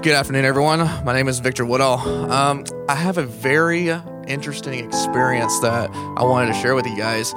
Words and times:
Good 0.00 0.14
afternoon, 0.14 0.44
everyone. 0.44 0.78
My 1.04 1.12
name 1.12 1.26
is 1.26 1.40
Victor 1.40 1.66
Woodwall. 1.66 1.98
Um, 2.30 2.64
I 2.88 2.94
have 2.94 3.18
a 3.18 3.24
very 3.24 3.88
interesting 4.28 4.84
experience 4.84 5.58
that 5.58 5.90
I 5.90 6.22
wanted 6.22 6.52
to 6.52 6.60
share 6.60 6.76
with 6.76 6.86
you 6.86 6.96
guys. 6.96 7.34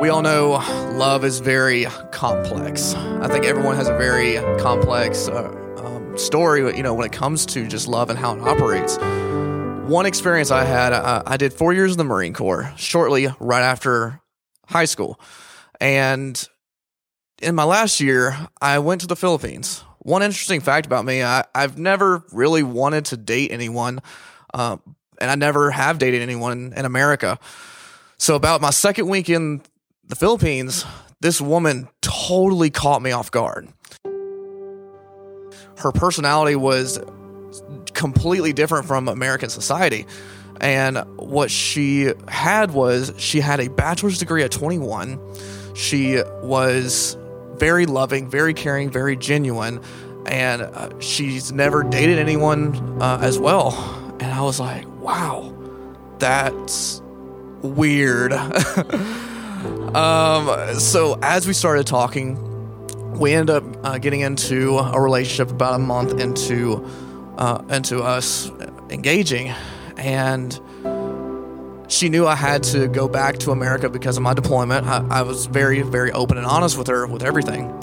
We 0.00 0.08
all 0.08 0.22
know 0.22 0.52
love 0.96 1.26
is 1.26 1.40
very 1.40 1.84
complex. 2.10 2.94
I 2.94 3.28
think 3.28 3.44
everyone 3.44 3.76
has 3.76 3.86
a 3.86 3.98
very 3.98 4.36
complex 4.58 5.28
uh, 5.28 5.52
um, 5.76 6.16
story, 6.16 6.74
you 6.74 6.82
know, 6.82 6.94
when 6.94 7.04
it 7.04 7.12
comes 7.12 7.44
to 7.46 7.68
just 7.68 7.86
love 7.86 8.08
and 8.08 8.18
how 8.18 8.34
it 8.34 8.40
operates. 8.40 8.96
One 9.86 10.06
experience 10.06 10.50
I 10.50 10.64
had, 10.64 10.94
uh, 10.94 11.22
I 11.26 11.36
did 11.36 11.52
four 11.52 11.74
years 11.74 11.92
in 11.92 11.98
the 11.98 12.04
Marine 12.04 12.32
Corps 12.32 12.72
shortly 12.78 13.28
right 13.38 13.62
after 13.62 14.22
high 14.66 14.86
school. 14.86 15.20
And 15.82 16.42
in 17.42 17.54
my 17.54 17.64
last 17.64 18.00
year, 18.00 18.48
I 18.62 18.78
went 18.78 19.02
to 19.02 19.06
the 19.06 19.16
Philippines. 19.16 19.84
One 20.00 20.22
interesting 20.22 20.60
fact 20.60 20.86
about 20.86 21.04
me, 21.04 21.22
I, 21.22 21.44
have 21.54 21.78
never 21.78 22.24
really 22.32 22.62
wanted 22.62 23.06
to 23.06 23.16
date 23.16 23.52
anyone, 23.52 24.00
uh, 24.54 24.78
and 25.20 25.30
I 25.30 25.34
never 25.34 25.70
have 25.70 25.98
dated 25.98 26.22
anyone 26.22 26.72
in 26.74 26.84
America. 26.86 27.38
So, 28.16 28.34
about 28.34 28.60
my 28.62 28.70
second 28.70 29.08
week 29.08 29.28
in 29.28 29.62
the 30.08 30.16
Philippines, 30.16 30.86
this 31.20 31.40
woman 31.40 31.88
totally 32.00 32.70
caught 32.70 33.02
me 33.02 33.12
off 33.12 33.30
guard. 33.30 33.68
Her 35.76 35.92
personality 35.92 36.56
was 36.56 36.98
completely 37.92 38.52
different 38.52 38.86
from 38.86 39.08
American 39.08 39.50
society. 39.50 40.06
And 40.60 40.98
what 41.16 41.50
she 41.50 42.12
had 42.28 42.72
was 42.72 43.12
she 43.16 43.40
had 43.40 43.60
a 43.60 43.68
bachelor's 43.68 44.18
degree 44.18 44.42
at 44.42 44.50
21. 44.50 45.18
She 45.74 46.22
was 46.42 47.16
very 47.60 47.84
loving, 47.86 48.28
very 48.28 48.54
caring, 48.54 48.90
very 48.90 49.14
genuine, 49.14 49.80
and 50.26 50.62
uh, 50.62 50.98
she's 50.98 51.52
never 51.52 51.82
dated 51.84 52.18
anyone 52.18 52.74
uh, 53.00 53.18
as 53.20 53.38
well. 53.38 53.74
And 54.18 54.32
I 54.32 54.40
was 54.40 54.58
like, 54.58 54.88
wow, 54.98 55.54
that's 56.18 57.02
weird. 57.62 58.32
um, 59.94 60.80
so 60.80 61.18
as 61.22 61.46
we 61.46 61.52
started 61.52 61.86
talking, 61.86 62.38
we 63.18 63.34
ended 63.34 63.56
up 63.56 63.64
uh, 63.84 63.98
getting 63.98 64.20
into 64.20 64.78
a 64.78 64.98
relationship 64.98 65.50
about 65.50 65.74
a 65.74 65.78
month 65.78 66.18
into 66.18 66.82
uh, 67.36 67.62
into 67.68 68.02
us 68.02 68.50
engaging, 68.88 69.48
and 69.98 70.58
she 72.00 72.08
knew 72.08 72.26
I 72.26 72.34
had 72.34 72.62
to 72.62 72.88
go 72.88 73.08
back 73.08 73.36
to 73.40 73.50
America 73.50 73.90
because 73.90 74.16
of 74.16 74.22
my 74.22 74.32
deployment. 74.32 74.86
I, 74.86 75.06
I, 75.10 75.22
was 75.22 75.44
very, 75.44 75.82
very 75.82 76.10
open 76.12 76.38
and 76.38 76.46
honest 76.46 76.78
with 76.78 76.86
her 76.86 77.06
with 77.06 77.22
everything, 77.22 77.78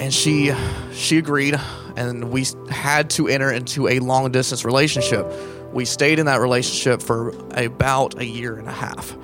and 0.00 0.12
she 0.12 0.52
she 0.92 1.18
agreed, 1.18 1.54
and 1.94 2.32
we 2.32 2.44
had 2.68 3.08
to 3.10 3.28
enter 3.28 3.52
into 3.52 3.86
a 3.86 4.00
long 4.00 4.32
distance 4.32 4.64
relationship. 4.64 5.32
We 5.72 5.84
stayed 5.84 6.18
in 6.18 6.26
that 6.26 6.40
relationship 6.40 7.02
for 7.02 7.28
about 7.56 8.18
a 8.18 8.24
year 8.24 8.58
and 8.58 8.66
a 8.66 8.72
half. 8.72 9.16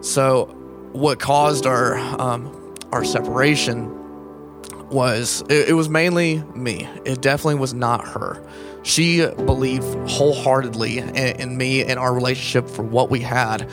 So, 0.00 0.44
what 0.92 1.18
caused 1.18 1.66
our 1.66 1.96
um, 1.98 2.76
our 2.92 3.04
separation 3.04 4.03
was 4.90 5.42
it, 5.48 5.70
it 5.70 5.74
was 5.74 5.88
mainly 5.88 6.42
me. 6.54 6.88
It 7.04 7.20
definitely 7.20 7.56
was 7.56 7.74
not 7.74 8.06
her 8.08 8.42
she 8.84 9.26
believed 9.26 9.86
wholeheartedly 10.10 10.98
in, 10.98 11.16
in, 11.16 11.56
me 11.56 11.82
and 11.82 11.98
our 11.98 12.14
relationship 12.14 12.68
for 12.68 12.82
what 12.82 13.10
we 13.10 13.18
had. 13.20 13.68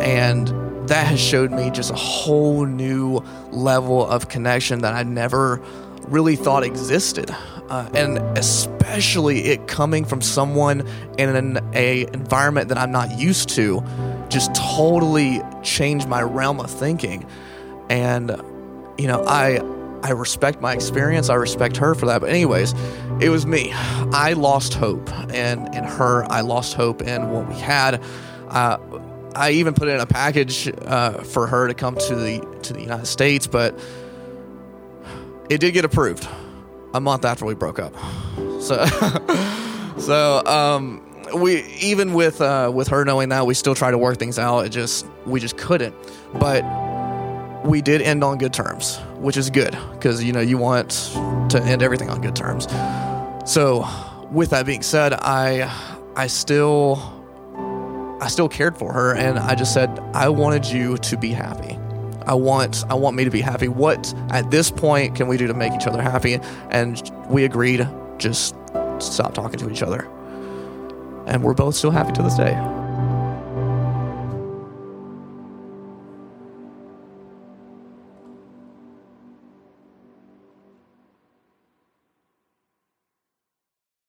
And 0.00 0.48
that 0.88 1.06
has 1.06 1.18
showed 1.18 1.50
me 1.50 1.70
just 1.70 1.90
a 1.90 1.96
whole 1.96 2.66
new 2.66 3.24
level 3.50 4.06
of 4.06 4.28
connection 4.28 4.80
that 4.80 4.94
I 4.94 5.02
never 5.02 5.62
really 6.08 6.36
thought 6.36 6.62
existed. 6.62 7.34
Uh, 7.70 7.88
and 7.94 8.18
especially 8.36 9.44
it 9.46 9.66
coming 9.66 10.04
from 10.04 10.20
someone 10.20 10.86
in 11.16 11.34
an 11.34 11.58
a 11.72 12.02
environment 12.12 12.68
that 12.68 12.76
I'm 12.78 12.92
not 12.92 13.18
used 13.18 13.48
to 13.50 13.82
just 14.28 14.54
totally 14.54 15.40
changed 15.62 16.06
my 16.06 16.20
realm 16.20 16.60
of 16.60 16.70
thinking. 16.70 17.26
And 17.88 18.30
you 18.98 19.06
know, 19.06 19.24
I 19.26 19.60
I 20.02 20.12
respect 20.12 20.60
my 20.60 20.72
experience. 20.72 21.28
I 21.28 21.34
respect 21.34 21.76
her 21.76 21.94
for 21.94 22.06
that. 22.06 22.20
But 22.20 22.30
anyways, 22.30 22.74
it 23.20 23.28
was 23.28 23.46
me. 23.46 23.72
I 23.72 24.32
lost 24.32 24.74
hope, 24.74 25.10
and 25.32 25.72
in 25.74 25.84
her, 25.84 26.24
I 26.30 26.40
lost 26.40 26.74
hope 26.74 27.02
in 27.02 27.30
what 27.30 27.48
we 27.48 27.54
had. 27.54 28.02
Uh, 28.48 28.78
I 29.34 29.52
even 29.52 29.74
put 29.74 29.88
in 29.88 30.00
a 30.00 30.06
package 30.06 30.68
uh, 30.86 31.22
for 31.22 31.46
her 31.46 31.68
to 31.68 31.74
come 31.74 31.96
to 31.96 32.14
the 32.14 32.40
to 32.62 32.72
the 32.72 32.80
United 32.80 33.06
States, 33.06 33.46
but 33.46 33.78
it 35.48 35.58
did 35.60 35.72
get 35.72 35.84
approved 35.84 36.26
a 36.94 37.00
month 37.00 37.24
after 37.24 37.44
we 37.44 37.54
broke 37.54 37.78
up. 37.78 37.94
So, 38.60 38.84
so 39.98 40.44
um, 40.46 41.04
we 41.34 41.62
even 41.80 42.14
with 42.14 42.40
uh, 42.40 42.70
with 42.74 42.88
her 42.88 43.04
knowing 43.04 43.28
that, 43.28 43.46
we 43.46 43.54
still 43.54 43.74
try 43.74 43.90
to 43.90 43.98
work 43.98 44.18
things 44.18 44.38
out. 44.38 44.66
It 44.66 44.70
just 44.70 45.06
we 45.26 45.40
just 45.40 45.56
couldn't. 45.56 45.94
But 46.34 46.62
we 47.64 47.82
did 47.82 48.02
end 48.02 48.24
on 48.24 48.38
good 48.38 48.52
terms, 48.52 48.98
which 49.18 49.36
is 49.36 49.50
good 49.50 49.76
because 49.92 50.22
you 50.22 50.32
know 50.32 50.40
you 50.40 50.58
want 50.58 50.90
to 51.50 51.62
end 51.62 51.82
everything 51.82 52.10
on 52.10 52.20
good 52.20 52.36
terms. 52.36 52.66
So, 53.44 53.86
with 54.30 54.50
that 54.50 54.66
being 54.66 54.82
said, 54.82 55.12
I 55.14 55.72
I 56.16 56.26
still 56.26 57.16
I 58.20 58.28
still 58.28 58.48
cared 58.48 58.76
for 58.76 58.92
her 58.92 59.14
and 59.14 59.38
I 59.38 59.54
just 59.54 59.72
said 59.72 59.98
I 60.14 60.28
wanted 60.28 60.66
you 60.66 60.96
to 60.98 61.16
be 61.16 61.30
happy. 61.30 61.78
I 62.26 62.34
want 62.34 62.84
I 62.88 62.94
want 62.94 63.16
me 63.16 63.24
to 63.24 63.30
be 63.30 63.40
happy. 63.40 63.68
What 63.68 64.14
at 64.30 64.50
this 64.50 64.70
point 64.70 65.14
can 65.14 65.26
we 65.26 65.36
do 65.36 65.46
to 65.46 65.54
make 65.54 65.72
each 65.72 65.86
other 65.86 66.02
happy? 66.02 66.38
And 66.70 67.10
we 67.28 67.44
agreed 67.44 67.88
just 68.18 68.54
stop 68.98 69.34
talking 69.34 69.58
to 69.58 69.70
each 69.70 69.82
other. 69.82 70.08
And 71.26 71.42
we're 71.42 71.54
both 71.54 71.74
still 71.74 71.90
happy 71.90 72.12
to 72.12 72.22
this 72.22 72.36
day. 72.36 72.79